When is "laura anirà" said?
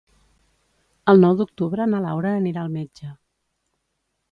2.07-2.65